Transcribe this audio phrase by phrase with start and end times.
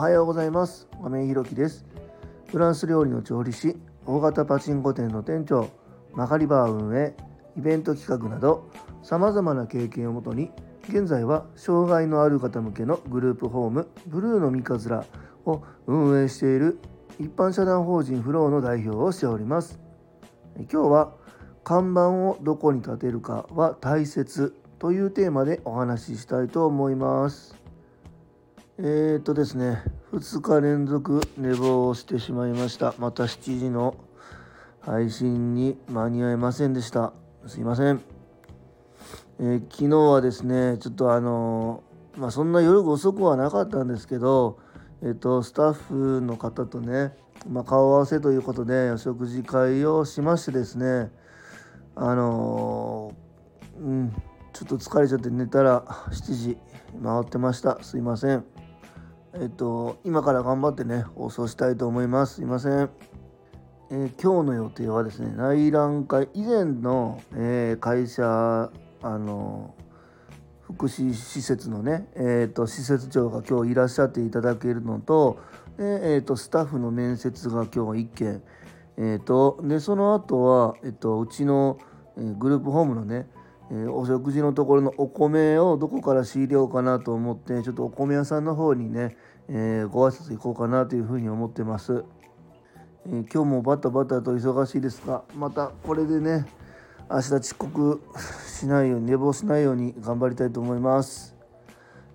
[0.00, 0.88] はようございます。
[1.02, 1.84] 亀井ひろきです。
[2.46, 3.76] フランス料理の調理師
[4.06, 5.68] 大型パチンコ店の店長
[6.14, 7.14] マカリバー運営
[7.58, 8.70] イベント企画など
[9.02, 10.52] さまざまな経験をもとに
[10.88, 15.04] 現在は障害のある方向けのグループホームブルーの三日面
[15.44, 16.78] を運営している
[17.18, 19.78] 一般社団法人フローの代表をしております。
[20.56, 21.12] 今日は
[21.62, 27.59] 看板をどこに立てるかは大切というテーマでお話ししたいと思います。
[28.82, 29.82] えー、っとですね
[30.14, 32.94] 2日連続寝坊をしてしまいました。
[32.98, 33.94] また7時の
[34.80, 37.12] 配信に間に合いませんでした。
[37.46, 38.00] すいません、
[39.38, 41.82] えー、昨日はですねちょっとあの
[42.16, 44.58] まあそんな夜遅くはなかったんですけど
[45.02, 47.12] えっとスタッフの方とね、
[47.46, 51.10] まあ、顔合わせということでお食事会をしましてですね
[51.94, 53.12] あの
[53.78, 54.10] うん
[54.54, 56.56] ちょっと疲れちゃって寝たら7時
[57.04, 57.78] 回ってました。
[57.82, 58.59] すいません。
[59.34, 62.36] えっと今から頑張ってね放送したいと思います。
[62.36, 62.90] すいません。
[63.92, 68.70] えー、今日の予定はですね内覧会以前の、えー、会社
[69.02, 69.74] あの
[70.60, 75.40] 福祉施設のね、えーと、施設長が今日いらっしゃっていただけるのと
[75.76, 78.42] で、えーと、スタッフの面接が今日1件、
[78.96, 81.78] えーと、でその後は、えー、とうちの、
[82.16, 83.28] えー、グループホームのね、
[83.70, 89.16] えー、お食事のところのお米をどこから仕入れようかなと思ってちょっとお米屋さんの方にね、
[89.48, 92.04] えー、ご挨拶行こうかなというふうに思ってます。
[93.06, 96.46] えー、今日もバタバタと忙しいですがまたこれでね
[97.10, 98.02] 明日遅刻
[98.46, 101.34] しないように寝坊しないように頑張りたいと思います、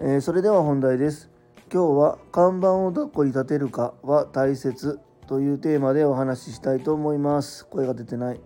[0.00, 1.30] え、それでは本題です。
[1.72, 7.64] 今日は看板をどこに立てるかは大切というテーマでお話ししたいと思います。
[7.66, 8.40] 声が出てない。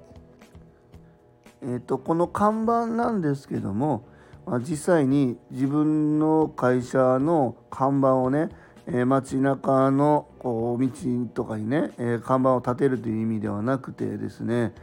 [1.65, 4.07] えっ、ー、とこの看板なんですけども、
[4.47, 8.51] まあ、実際に自分の会社の看板をね
[8.87, 10.91] えー、街中のこう道
[11.33, 14.75] とかにね、えー、看板を立てるという意味ではなくてですね、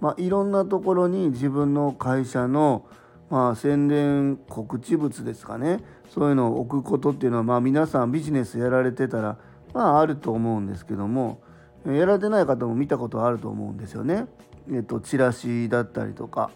[0.00, 2.86] まあ、いろんなところに自分の会社の、
[3.28, 9.36] まあ、宣伝告知物ですかねそういうのを置くことっていうのは、まあ、皆さんビジネスやられてたら、
[9.74, 11.42] まあ、あると思うんですけども
[11.86, 14.26] やられてない方も見たことあると思うんですよね。
[14.72, 16.50] えっと、チラシだったりとか。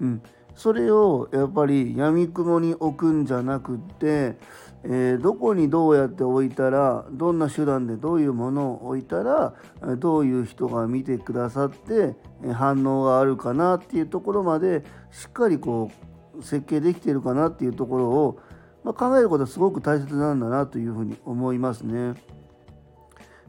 [0.00, 0.22] うん
[0.54, 4.36] それをやっぱりやみくもに置くんじゃなくって、
[4.84, 9.54] えー、どこにどうやって置いたらどんな手段でどういうものを置いたら
[9.98, 12.14] どういう人が見てくださって
[12.52, 15.90] 反応があるかなっていうところまでしっかりこ
[16.38, 18.40] う設計できてるかなっていうところを、
[18.84, 22.14] まあ、考えることはすごく大切なんだなというふうに思いますね。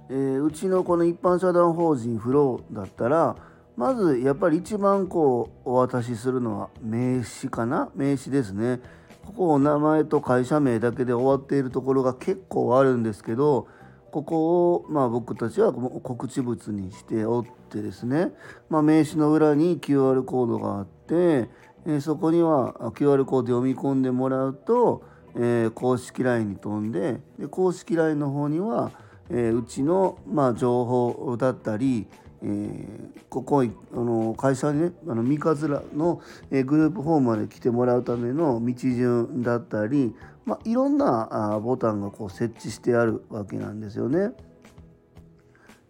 [0.09, 3.37] えー、うちのこの一般社団法人フローだったら
[3.75, 7.89] まずやっぱり一番こうお渡しするのは名刺かな？
[7.95, 8.79] 名刺ですね。
[9.25, 13.67] ここお名前と会社名だけで終わっているところが結構あるんですけど
[14.11, 18.31] ここをまあ僕たちは告知物にしておってですね、
[18.69, 21.49] まあ、名刺の裏に QR コードがあって、
[21.87, 25.03] えそこには QR コード読み込んでもらうと、
[25.35, 28.91] え、公式 LINE に飛んでで公式 LINE の方には、
[29.31, 32.05] え、うちのまあ情報だったり
[32.43, 36.21] えー、ここあの会社にねあの三日面の、
[36.51, 40.13] えー、グループホームまで来てもらうための道順だったり、
[40.45, 44.31] まあ、いろんなあボタンがこう設置してあるわけなんですよね。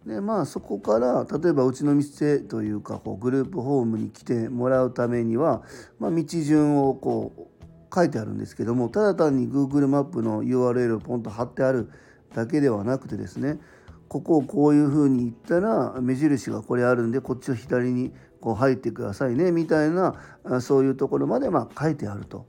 [0.05, 5.63] でまあそこから例えばうちの店というかこうグループホームに来てもらうためには、
[5.97, 11.89] まあ、道順をこう書いてあるんですけどもただ単に Google マップの URL をポンと貼ってある
[12.35, 13.59] だけではなくてですね
[14.13, 20.13] ここをこういうふうに言ったら目印がこれあるんでこっちを左にこう入ってくださいねみたいな
[20.61, 22.45] そういうところまでま書いてあると、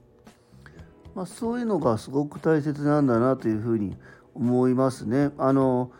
[1.15, 3.97] まあ、そういうのがすごく大切なんだなというふうに
[4.35, 5.31] 思いますね。
[5.39, 5.91] あの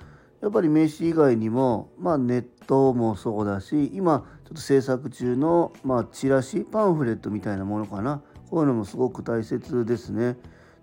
[0.44, 8.22] やっぱり名刺以外にも、まあ、ネットもそうだし今ちょっと制作中の、まあ、チラシパンフレットみたいなものかな
[8.52, 10.38] こういうのもすごく大切ですね。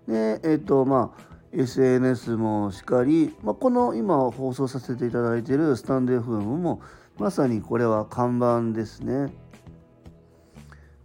[0.09, 6.81] でえっ、とまあ SNS もしかり、まあ、この今放送させていただいているスタンド FM も
[7.17, 9.31] まさにこれは看板ですね。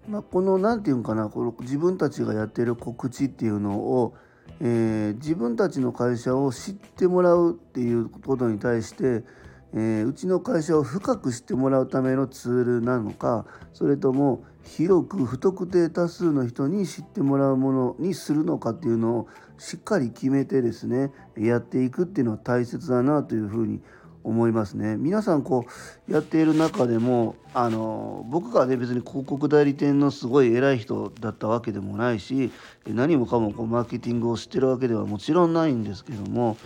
[0.08, 4.14] まあ、この何て言うんかなこの自分たちがやってる告知っていうのを、
[4.60, 9.24] えー、自分たちの会社を知ってもらうっていうことに対して、
[9.74, 19.28] えー、うちの会社を深く知ってもらうためのツールなのかそれとも広く不特定多数の人に知ってもらうものにするのかっていうのを
[19.58, 23.80] しっかり決めてですねやっていくっていうのは大切だなというふうに
[24.24, 24.96] 思いますね。
[24.96, 25.64] 皆さんこ
[26.08, 32.52] うやっている中でもあの僕がね別に広告代理店のすごい偉い人だったわけでもないし
[32.86, 36.56] 何もかもこうマーケティングをしてるわけではもちろんないんですけども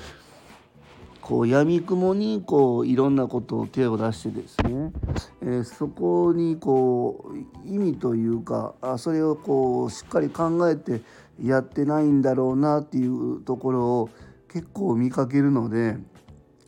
[1.22, 4.92] こう闇雲にこういろんなことを手を出してですね、
[5.40, 11.00] えー、そこにこう意味というかあそれをこうしっかり考えて
[11.40, 14.10] やってないんだろうなっていうところを
[14.52, 15.96] 結構見かけるので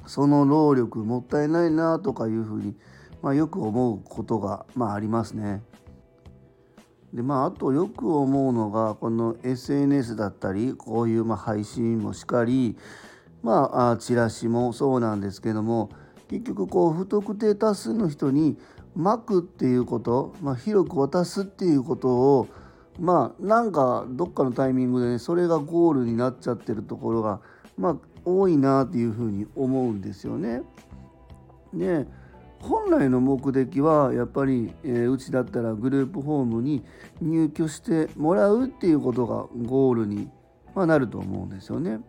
[0.06, 2.76] その労力もったいないなとかいうふうに、
[3.22, 5.62] まあ、よく思うことが、まあ、ありますね。
[7.12, 12.76] でまあ、あとよく思うのがこの SNS だったりこういうま配信もしかり
[13.44, 15.91] まあチラシもそうなんですけども
[16.29, 18.56] 結局こう不特定多数の人に
[18.96, 22.49] まくっていうこと、まあ、広く渡すっていうことを
[22.99, 27.41] まあなんかどっかのタイミングでねそれがゴールになっちゃってるところが
[27.76, 30.62] まあ多いなっていうふうに思うんですよね。
[31.75, 32.06] で
[32.61, 36.82] 本来の目的はやっぱり、えー、うちだったらグループホームに
[37.20, 40.31] 入居してもらうっていうことがゴールに、
[40.75, 42.00] まあ、なると思うんですよね。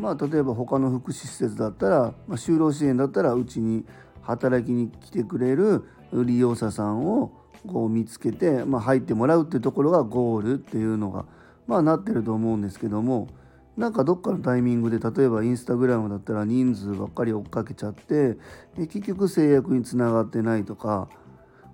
[0.00, 3.84] まあ、例えば他の福祉施設だったら、まあ、就労支援だったらうちに
[4.22, 7.32] 働きに来てくれる利用者さんを
[7.66, 11.24] こう見つけて、まあ、入ってもらうっていうところがゴールっていうのが、
[11.66, 13.28] まあ、なってると思うんですけども
[13.76, 18.36] なんかどっかのタイミングで例えばインスタグラムだったら人数ばっかり追っかけちゃって
[18.76, 21.08] 結局制約につながってないとか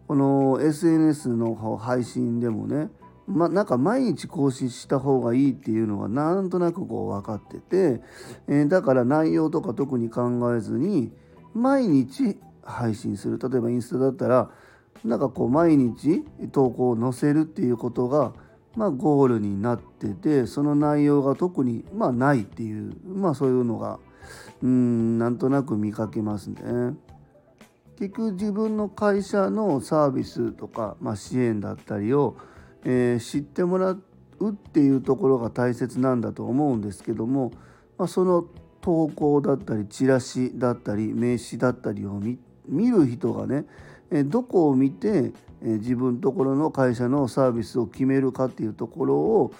[0.06, 2.90] この SNS の配信でもね
[3.26, 8.02] ま、なんか毎日更新した方がいいっていうのがなんとなくこう分かってて、
[8.48, 11.12] えー、だから内容とか特に考えずに
[11.54, 14.50] 毎日配信する例えばインスタだったら
[15.04, 18.32] なんかこう毎日投稿を載せるっていうことが、
[18.74, 23.98] まあ、ゴールになっててその内容が特に、まあ、ないっていう、まあ、そういうのが
[24.62, 26.60] うんなんとなく見かけますね。
[27.98, 32.36] 結局自分の会社のサービスとか、まあ、支援だったりを
[32.84, 34.02] えー、知ってもらう
[34.50, 37.52] っていうところが大切なんだと思うんですけども、
[37.98, 38.44] まあ、その
[38.80, 42.20] 投稿だったりチラシだったり名刺だったりを
[42.68, 43.64] 見る人がね
[44.10, 45.32] えどこを見て
[45.62, 49.54] え自分ところの会社のサービスを決めるかっていうところを、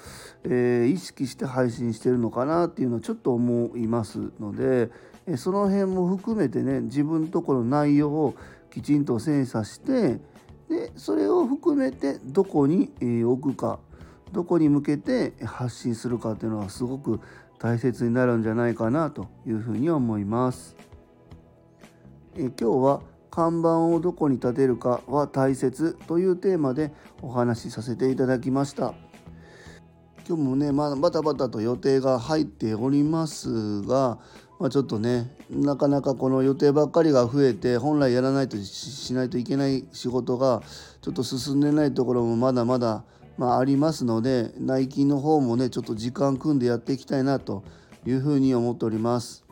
[0.45, 4.91] え、意識して配信してるのかなっていうのはちょっと思いますので
[5.27, 8.35] えその辺も含めてね自分ところの内容を
[8.71, 10.21] きちんと精査して
[10.69, 12.91] でそれを含めてどこに
[13.25, 13.79] 置くか
[14.33, 17.21] どこに向けて発信するかっていうのはすごく
[17.59, 20.77] 大切になるんじゃないかなというふうに思います。
[22.37, 23.01] え今日は
[23.31, 28.95] 看板をどこに立てるかは大切というテーマでお話しさせていただきました。
[30.27, 34.19] 今日もね、まあ、バタバタと予定が入っておりますが、
[34.59, 40.63] まあ、ちょっとねなかなかこの予定ばっかりが増えて本来やらないとしないといけない仕事が
[41.03, 43.05] ちょっと進んでないところもまだまだ、
[43.37, 47.65] まあ、ありますので内勤の方もねちょっと時間組んでやっていきたいなと
[48.07, 49.45] いうふうに思っております。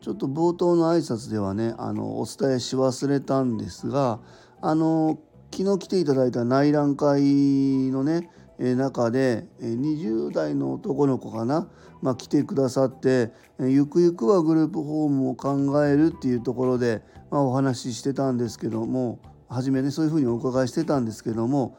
[0.00, 4.18] ちょっと冒頭の挨拶ではねあのお伝えし忘れたんですが
[4.62, 5.18] あの
[5.54, 11.68] 昨日来ていただいた内覧会のね中で20代の男の子かな、
[12.02, 19.18] まあ、来てくださってゆくゆくはグループホームを考えるっていうところで、まあ、お話ししてたんですけども
[19.48, 21.78] 初めねそういうふうにお伺いしてたんですけども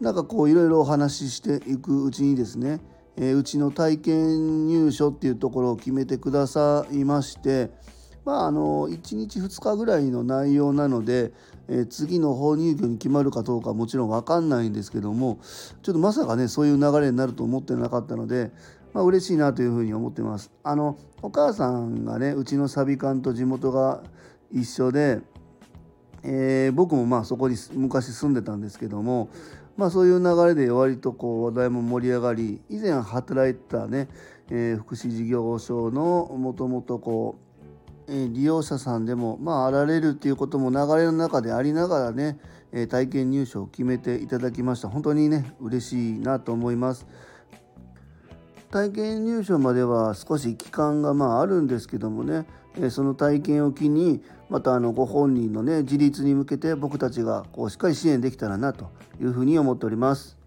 [0.00, 2.80] なんかこういろいろお話ししていくうちにですね
[3.16, 7.70] うちの体験入所っていうところを決めてくださいまして
[8.28, 11.32] まああの1日2日ぐらいの内容なので
[11.68, 15.38] えー、次の放入居に決まるかどうかもちろん分かんないんですけども
[15.82, 18.50] ちょっとまさかねそういう流れになると思ってなかったので、
[18.94, 20.50] まあ嬉しいなというふうに思ってます。
[20.64, 24.02] あのお母さんがねうちのサビ館と地元が
[24.50, 25.20] 一緒で、
[26.22, 29.28] えー、僕もまあそこに昔住んでたんですけども、
[29.76, 34.08] まあ、そういう流れで割とこう話題も盛り上がり以前働いてたね、
[34.50, 37.47] えー、福祉事業所のもともとこう
[38.08, 42.38] 利用者さんでも、まあ、あられるっていうことも流れの中でありながらね
[42.88, 44.88] 体験入所を決めていただきました。
[44.88, 47.06] 本当にね嬉しいなと思います。
[48.70, 52.46] 体験入所までは少し期間がまああるんですけどもね
[52.90, 60.37] その体験を機にまたあのご本人のね自立に向けて僕たちがこうしっかり支援できたらなというふうに思っております。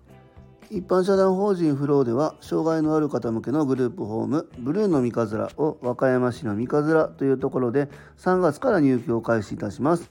[0.74, 10.10] 一般社団法人フローでは障害のある方向けのグループホームブルーの三日面を和歌山市の三日面というところで3月から入居を開始いたします。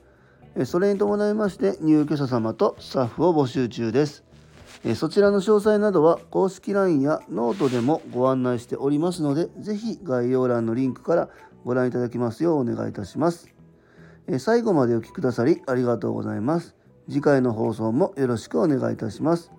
[0.66, 4.22] それに伴いまして入居者様とスタッフを募集中です。
[4.96, 11.30] そちらの詳細などは公式 LINE やノートでもご案内しておりますのでぜひ概要欄のリンクから
[11.64, 13.48] ご覧いただきますようお願いいたします。
[14.38, 16.76] 最後までお聴きくださりありがとうございます。
[17.08, 19.50] 次回の放送もよろしくお願いいたします。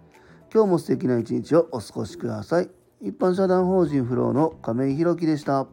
[0.54, 2.70] 今日も素敵な一日をお過ごしください。
[3.00, 5.66] 一般社団法人フローの亀井弘樹でした。